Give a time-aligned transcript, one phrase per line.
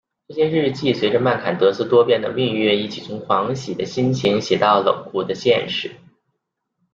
[0.27, 5.91] 这些日记随着麦坎德斯多变的命运一起从狂喜的心情写到冷酷的现实。